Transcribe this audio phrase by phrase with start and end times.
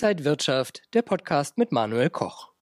[0.00, 2.52] Inside Wirtschaft, der Podcast mit Manuel Koch.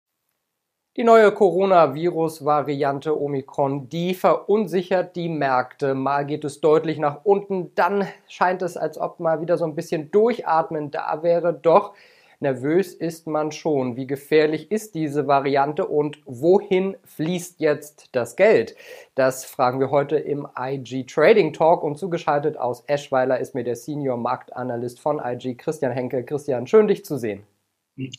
[0.97, 5.95] Die neue Coronavirus-Variante Omikron, die verunsichert die Märkte.
[5.95, 9.75] Mal geht es deutlich nach unten, dann scheint es, als ob mal wieder so ein
[9.75, 11.53] bisschen Durchatmen da wäre.
[11.53, 11.93] Doch
[12.41, 13.97] nervös ist man schon.
[13.97, 18.77] Wie gefährlich ist diese Variante und wohin fließt jetzt das Geld?
[19.15, 23.77] Das fragen wir heute im IG Trading Talk und zugeschaltet aus Eschweiler ist mir der
[23.77, 26.25] Senior Marktanalyst von IG, Christian Henkel.
[26.25, 27.47] Christian, schön dich zu sehen.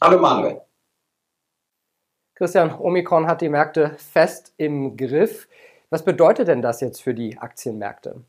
[0.02, 0.62] Hallo Manuel.
[2.36, 5.48] Christian, Omikron hat die Märkte fest im Griff.
[5.90, 8.24] Was bedeutet denn das jetzt für die Aktienmärkte?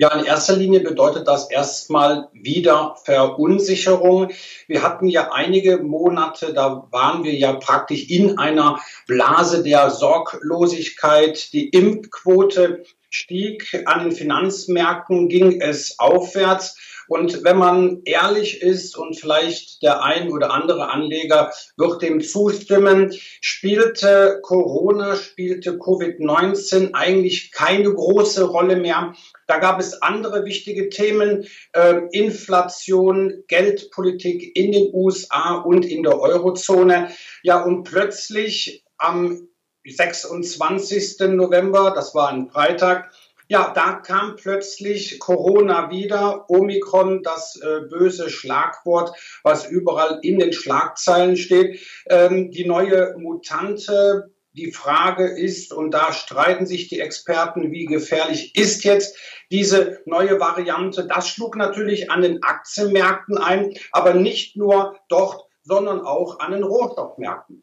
[0.00, 4.30] Ja, in erster Linie bedeutet das erstmal wieder Verunsicherung.
[4.68, 11.52] Wir hatten ja einige Monate, da waren wir ja praktisch in einer Blase der Sorglosigkeit.
[11.52, 16.76] Die Impfquote stieg, an den Finanzmärkten ging es aufwärts.
[17.08, 23.12] Und wenn man ehrlich ist und vielleicht der ein oder andere Anleger wird dem zustimmen,
[23.40, 29.14] spielte Corona, spielte Covid-19 eigentlich keine große Rolle mehr.
[29.46, 36.20] Da gab es andere wichtige Themen, äh, Inflation, Geldpolitik in den USA und in der
[36.20, 37.10] Eurozone.
[37.42, 39.48] Ja, und plötzlich am
[39.86, 41.28] 26.
[41.28, 43.10] November, das war ein Freitag,
[43.48, 50.52] ja, da kam plötzlich Corona wieder, Omikron, das äh, böse Schlagwort, was überall in den
[50.52, 51.80] Schlagzeilen steht.
[52.10, 58.54] Ähm, die neue Mutante, die Frage ist, und da streiten sich die Experten, wie gefährlich
[58.54, 59.16] ist jetzt
[59.50, 61.06] diese neue Variante.
[61.06, 66.64] Das schlug natürlich an den Aktienmärkten ein, aber nicht nur dort, sondern auch an den
[66.64, 67.62] Rohstoffmärkten.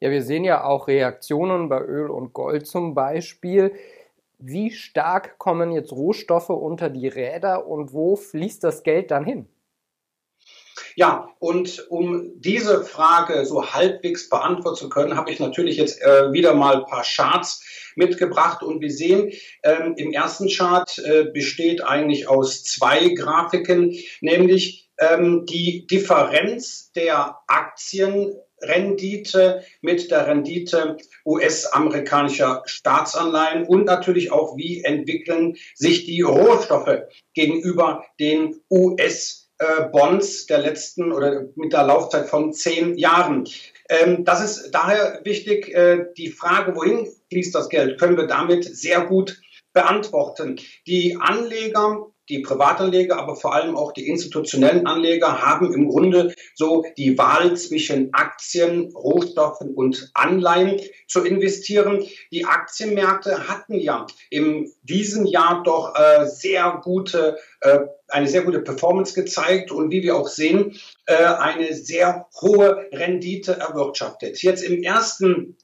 [0.00, 3.72] Ja, wir sehen ja auch Reaktionen bei Öl und Gold zum Beispiel.
[4.44, 9.48] Wie stark kommen jetzt Rohstoffe unter die Räder und wo fließt das Geld dann hin?
[10.96, 16.32] Ja, und um diese Frage so halbwegs beantworten zu können, habe ich natürlich jetzt äh,
[16.32, 17.62] wieder mal ein paar Charts
[17.94, 19.30] mitgebracht und wir sehen,
[19.62, 27.38] ähm, im ersten Chart äh, besteht eigentlich aus zwei Grafiken, nämlich ähm, die Differenz der
[27.46, 37.02] Aktien Rendite mit der Rendite US-amerikanischer Staatsanleihen und natürlich auch, wie entwickeln sich die Rohstoffe
[37.34, 43.48] gegenüber den US-Bonds der letzten oder mit der Laufzeit von zehn Jahren.
[43.88, 45.74] Ähm, das ist daher wichtig.
[45.74, 49.40] Äh, die Frage, wohin fließt das Geld, können wir damit sehr gut
[49.72, 50.60] beantworten.
[50.86, 56.84] Die Anleger die Privatanleger, aber vor allem auch die institutionellen Anleger haben im Grunde so
[56.96, 62.04] die Wahl zwischen Aktien, Rohstoffen und Anleihen zu investieren.
[62.30, 68.60] Die Aktienmärkte hatten ja in diesem Jahr doch äh, sehr gute, äh, eine sehr gute
[68.60, 74.42] Performance gezeigt und wie wir auch sehen, äh, eine sehr hohe Rendite erwirtschaftet.
[74.42, 75.56] Jetzt im ersten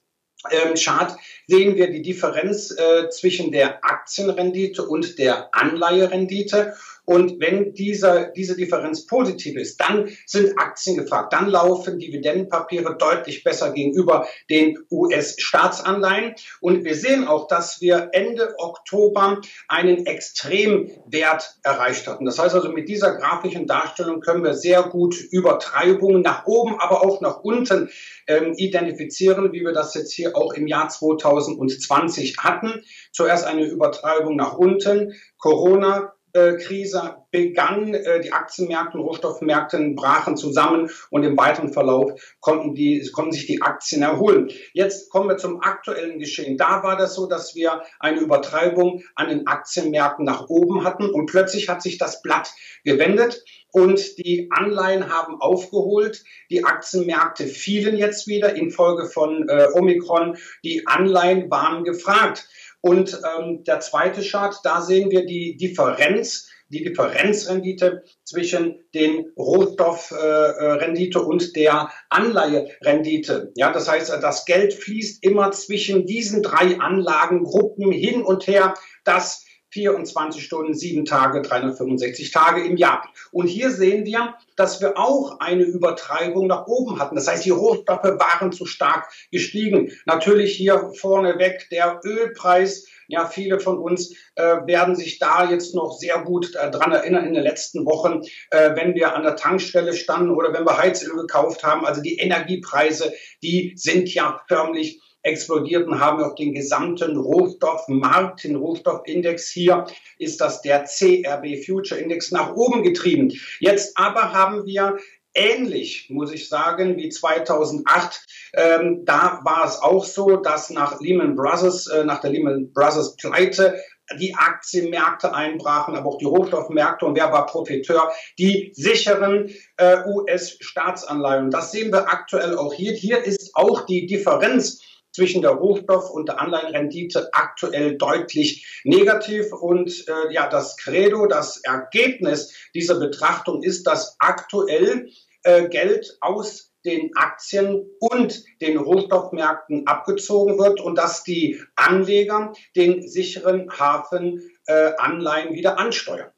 [0.49, 1.17] ähm, Chart
[1.47, 6.75] sehen wir die Differenz äh, zwischen der Aktienrendite und der Anleiherendite.
[7.09, 11.33] Und wenn dieser, diese Differenz positiv ist, dann sind Aktien gefragt.
[11.33, 16.35] Dann laufen Dividendenpapiere deutlich besser gegenüber den US-Staatsanleihen.
[16.61, 22.25] Und wir sehen auch, dass wir Ende Oktober einen Extremwert erreicht hatten.
[22.25, 27.03] Das heißt also, mit dieser grafischen Darstellung können wir sehr gut Übertreibungen nach oben, aber
[27.03, 27.89] auch nach unten
[28.27, 32.83] ähm, identifizieren, wie wir das jetzt hier auch im Jahr 2020 hatten.
[33.11, 40.89] Zuerst eine Übertreibung nach unten, Corona, Krise begann, äh, die Aktienmärkte und Rohstoffmärkte brachen zusammen
[41.09, 44.49] und im weiteren Verlauf konnten, die, konnten sich die Aktien erholen.
[44.73, 46.57] Jetzt kommen wir zum aktuellen Geschehen.
[46.57, 51.25] Da war das so, dass wir eine Übertreibung an den Aktienmärkten nach oben hatten und
[51.27, 52.51] plötzlich hat sich das Blatt
[52.83, 56.23] gewendet und die Anleihen haben aufgeholt.
[56.49, 60.37] Die Aktienmärkte fielen jetzt wieder infolge von äh, Omikron.
[60.63, 62.47] Die Anleihen waren gefragt.
[62.81, 71.19] Und ähm, der zweite Chart, da sehen wir die Differenz, die Differenzrendite zwischen den Rohstoffrendite
[71.19, 73.51] äh, und der Anleiherendite.
[73.55, 78.75] Ja, das heißt, das Geld fließt immer zwischen diesen drei Anlagengruppen hin und her.
[79.03, 83.07] Das 24 Stunden, sieben Tage, 365 Tage im Jahr.
[83.31, 87.15] Und hier sehen wir, dass wir auch eine Übertreibung nach oben hatten.
[87.15, 89.91] Das heißt, die Rohstoffe waren zu stark gestiegen.
[90.05, 92.87] Natürlich hier vorneweg der Ölpreis.
[93.07, 97.25] Ja, viele von uns äh, werden sich da jetzt noch sehr gut äh, dran erinnern
[97.25, 101.15] in den letzten Wochen, äh, wenn wir an der Tankstelle standen oder wenn wir Heizöl
[101.15, 101.85] gekauft haben.
[101.85, 103.11] Also die Energiepreise,
[103.41, 109.85] die sind ja förmlich explodierten, haben auch den gesamten Rohstoffmarkt, den Rohstoffindex hier,
[110.17, 113.31] ist das der CRB Future Index nach oben getrieben.
[113.59, 114.97] Jetzt aber haben wir
[115.33, 118.25] ähnlich, muss ich sagen, wie 2008.
[118.53, 123.15] Ähm, da war es auch so, dass nach Lehman Brothers, äh, nach der Lehman Brothers
[123.15, 123.79] Pleite
[124.17, 127.05] die Aktienmärkte einbrachen, aber auch die Rohstoffmärkte.
[127.05, 128.11] Und wer war Profiteur?
[128.39, 131.51] Die sicheren äh, US-Staatsanleihen.
[131.51, 132.93] Das sehen wir aktuell auch hier.
[132.93, 134.81] Hier ist auch die Differenz
[135.11, 139.51] zwischen der Rohstoff- und der Anleihenrendite aktuell deutlich negativ.
[139.53, 145.09] Und äh, ja, das Credo, das Ergebnis dieser Betrachtung ist, dass aktuell
[145.43, 153.07] äh, Geld aus den Aktien und den Rohstoffmärkten abgezogen wird und dass die Anleger den
[153.07, 156.31] sicheren Hafen äh, Anleihen wieder ansteuern.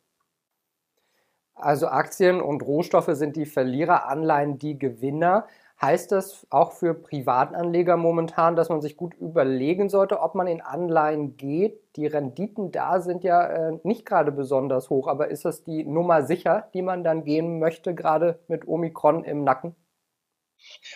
[1.53, 5.47] Also Aktien und Rohstoffe sind die Verlierer, Anleihen die Gewinner.
[5.81, 10.61] Heißt das auch für Privatanleger momentan, dass man sich gut überlegen sollte, ob man in
[10.61, 11.95] Anleihen geht?
[11.95, 16.21] Die Renditen da sind ja äh, nicht gerade besonders hoch, aber ist das die Nummer
[16.21, 19.75] sicher, die man dann gehen möchte, gerade mit Omikron im Nacken?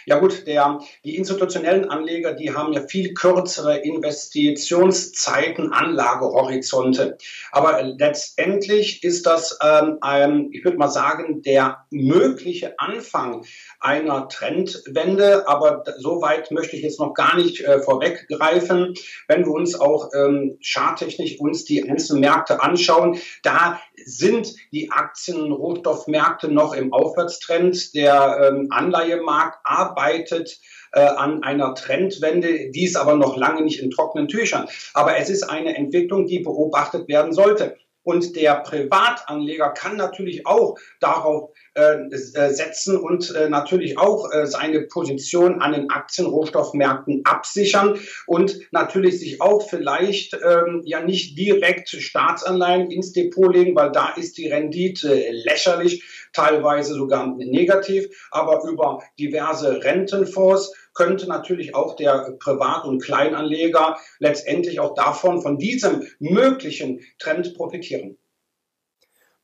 [0.05, 7.17] Ja gut, der, die institutionellen Anleger, die haben ja viel kürzere Investitionszeiten, Anlagehorizonte.
[7.51, 13.45] Aber letztendlich ist das, ähm, ein, ich würde mal sagen, der mögliche Anfang
[13.79, 15.47] einer Trendwende.
[15.47, 18.93] Aber so weit möchte ich jetzt noch gar nicht äh, vorweggreifen.
[19.27, 25.41] Wenn wir uns auch ähm, charttechnisch uns die einzelnen Märkte anschauen, da sind die Aktien-
[25.41, 27.93] und Rohstoffmärkte noch im Aufwärtstrend.
[27.95, 30.59] Der ähm, Anleihemarkt arbeitet
[30.93, 34.67] äh, an einer Trendwende, dies aber noch lange nicht in trockenen Tüchern.
[34.93, 37.77] Aber es ist eine Entwicklung, die beobachtet werden sollte.
[38.05, 42.19] Und der Privatanleger kann natürlich auch darauf äh, äh,
[42.53, 49.41] setzen und äh, natürlich auch äh, seine Position an den Aktienrohstoffmärkten absichern und natürlich sich
[49.41, 55.25] auch vielleicht ähm, ja nicht direkt Staatsanleihen ins Depot legen, weil da ist die Rendite
[55.31, 63.97] lächerlich, teilweise sogar negativ, aber über diverse Rentenfonds könnte natürlich auch der Privat- und Kleinanleger
[64.19, 68.17] letztendlich auch davon, von diesem möglichen Trend profitieren.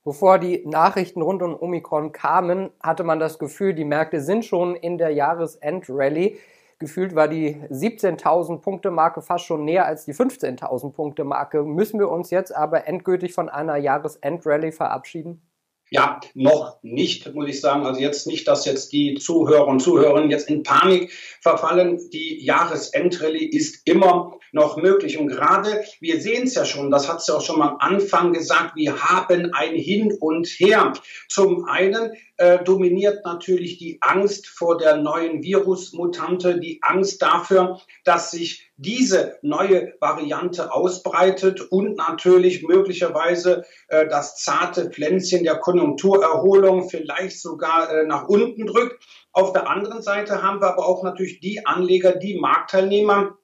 [0.03, 4.75] Bevor die Nachrichten rund um Omikron kamen, hatte man das Gefühl, die Märkte sind schon
[4.75, 6.37] in der Jahresendrallye.
[6.79, 11.61] Gefühlt war die 17.000 Punkte Marke fast schon näher als die 15.000 Punkte Marke.
[11.61, 15.43] Müssen wir uns jetzt aber endgültig von einer Jahresendrallye verabschieden?
[15.93, 17.85] Ja, noch nicht, muss ich sagen.
[17.85, 21.11] Also jetzt nicht, dass jetzt die Zuhörer und Zuhörerinnen jetzt in Panik
[21.41, 21.99] verfallen.
[22.13, 25.17] Die Jahresendrallye ist immer noch möglich.
[25.17, 28.31] Und gerade, wir sehen es ja schon, das hat sie auch schon mal am Anfang
[28.31, 30.93] gesagt, wir haben ein Hin und Her.
[31.27, 38.31] Zum einen äh, dominiert natürlich die Angst vor der neuen Virusmutante, die Angst dafür, dass
[38.31, 47.39] sich diese neue Variante ausbreitet und natürlich möglicherweise äh, das zarte Pflänzchen der Konjunkturerholung vielleicht
[47.39, 49.05] sogar äh, nach unten drückt.
[49.33, 53.37] Auf der anderen Seite haben wir aber auch natürlich die Anleger, die Marktteilnehmer,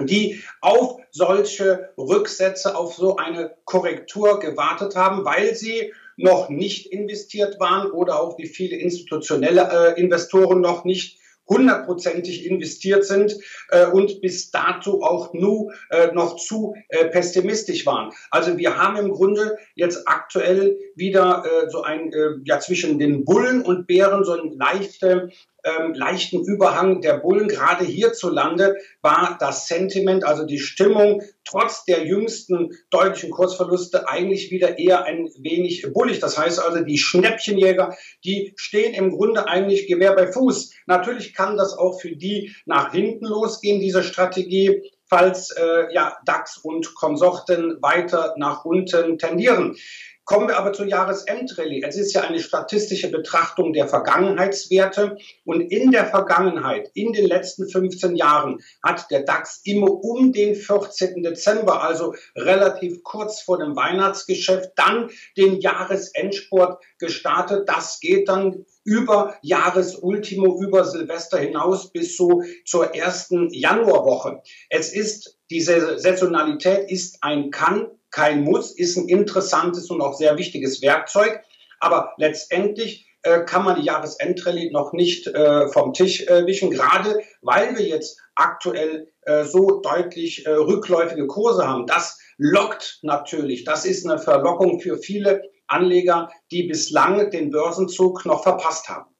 [0.00, 7.58] die auf solche Rücksätze, auf so eine Korrektur gewartet haben, weil sie noch nicht investiert
[7.58, 11.18] waren oder auch wie viele institutionelle äh, Investoren noch nicht
[11.48, 13.36] hundertprozentig investiert sind
[13.70, 18.12] äh, und bis dato auch nur äh, noch zu äh, pessimistisch waren.
[18.30, 23.24] Also wir haben im Grunde jetzt aktuell wieder äh, so ein äh, ja zwischen den
[23.24, 25.30] Bullen und Bären so ein leichte
[25.64, 27.48] ähm, leichten Überhang der Bullen.
[27.48, 34.78] Gerade hierzulande war das Sentiment, also die Stimmung, trotz der jüngsten deutlichen Kursverluste eigentlich wieder
[34.78, 36.20] eher ein wenig bullig.
[36.20, 40.72] Das heißt also, die Schnäppchenjäger, die stehen im Grunde eigentlich Gewehr bei Fuß.
[40.86, 46.58] Natürlich kann das auch für die nach hinten losgehen, diese Strategie falls äh, ja, DAX
[46.58, 49.76] und Konsorten weiter nach unten tendieren.
[50.28, 51.82] Kommen wir aber zur Jahresendrallye.
[51.82, 55.16] Es ist ja eine statistische Betrachtung der Vergangenheitswerte.
[55.46, 60.54] Und in der Vergangenheit, in den letzten 15 Jahren, hat der DAX immer um den
[60.54, 61.22] 14.
[61.22, 65.08] Dezember, also relativ kurz vor dem Weihnachtsgeschäft, dann
[65.38, 67.66] den Jahresendsport gestartet.
[67.66, 74.42] Das geht dann über Jahresultimo, über Silvester hinaus bis so zur ersten Januarwoche.
[74.68, 80.38] Es ist, diese Saisonalität ist ein Kann kein Muss, ist ein interessantes und auch sehr
[80.38, 81.40] wichtiges Werkzeug.
[81.80, 87.20] Aber letztendlich äh, kann man die Jahresendrallye noch nicht äh, vom Tisch äh, wischen, gerade
[87.42, 91.86] weil wir jetzt aktuell äh, so deutlich äh, rückläufige Kurse haben.
[91.86, 93.64] Das lockt natürlich.
[93.64, 99.10] Das ist eine Verlockung für viele Anleger, die bislang den Börsenzug noch verpasst haben.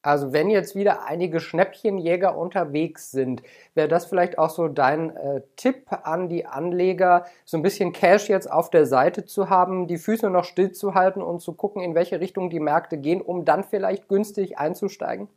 [0.00, 3.42] Also wenn jetzt wieder einige Schnäppchenjäger unterwegs sind,
[3.74, 8.28] wäre das vielleicht auch so dein äh, Tipp an die Anleger, so ein bisschen Cash
[8.28, 12.20] jetzt auf der Seite zu haben, die Füße noch stillzuhalten und zu gucken, in welche
[12.20, 15.28] Richtung die Märkte gehen, um dann vielleicht günstig einzusteigen?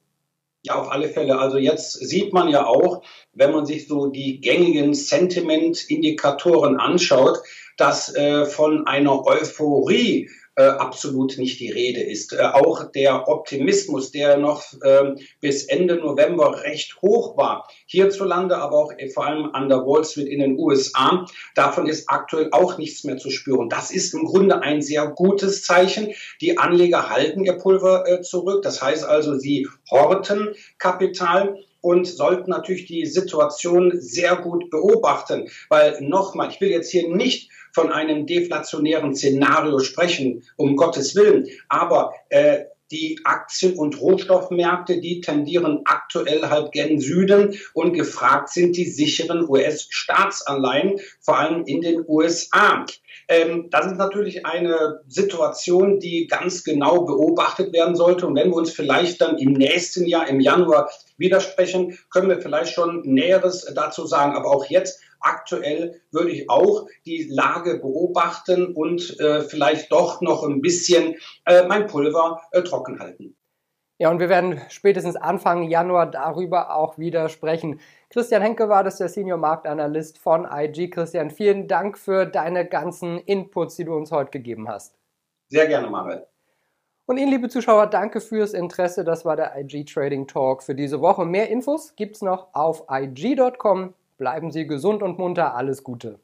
[0.63, 1.39] Ja, auf alle Fälle.
[1.39, 3.01] Also jetzt sieht man ja auch,
[3.33, 7.39] wenn man sich so die gängigen Sentiment-Indikatoren anschaut,
[7.77, 10.29] dass äh, von einer Euphorie
[10.61, 12.33] äh, absolut nicht die Rede ist.
[12.33, 18.77] Äh, auch der Optimismus, der noch äh, bis Ende November recht hoch war, hierzulande, aber
[18.77, 21.25] auch äh, vor allem an der Wall Street in den USA,
[21.55, 23.69] davon ist aktuell auch nichts mehr zu spüren.
[23.69, 26.13] Das ist im Grunde ein sehr gutes Zeichen.
[26.41, 28.61] Die Anleger halten ihr Pulver äh, zurück.
[28.61, 35.99] Das heißt also, sie horten Kapital und sollten natürlich die Situation sehr gut beobachten, weil
[36.01, 41.47] nochmal, ich will jetzt hier nicht von einem deflationären Szenario sprechen, um Gottes Willen.
[41.69, 48.75] Aber äh, die Aktien- und Rohstoffmärkte, die tendieren aktuell halt gen Süden und gefragt sind
[48.75, 52.85] die sicheren US-Staatsanleihen, vor allem in den USA.
[53.27, 58.27] Ähm, das ist natürlich eine Situation, die ganz genau beobachtet werden sollte.
[58.27, 60.89] Und wenn wir uns vielleicht dann im nächsten Jahr, im Januar,
[61.21, 64.35] widersprechen, können wir vielleicht schon Näheres dazu sagen.
[64.35, 70.43] Aber auch jetzt aktuell würde ich auch die Lage beobachten und äh, vielleicht doch noch
[70.43, 73.37] ein bisschen äh, mein Pulver äh, trocken halten.
[74.01, 77.79] Ja, und wir werden spätestens Anfang Januar darüber auch wieder sprechen.
[78.09, 80.89] Christian Henke war das, der Senior Marktanalyst von IG.
[80.89, 84.97] Christian, vielen Dank für deine ganzen Inputs, die du uns heute gegeben hast.
[85.49, 86.25] Sehr gerne, Manuel.
[87.11, 89.03] Und Ihnen, liebe Zuschauer, danke fürs Interesse.
[89.03, 91.25] Das war der IG Trading Talk für diese Woche.
[91.25, 93.93] Mehr Infos gibt es noch auf IG.com.
[94.17, 95.53] Bleiben Sie gesund und munter.
[95.53, 96.21] Alles Gute.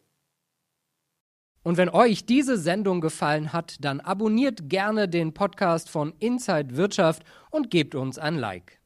[1.62, 7.24] Und wenn euch diese Sendung gefallen hat, dann abonniert gerne den Podcast von Inside Wirtschaft
[7.51, 8.76] und gebt uns ein Like.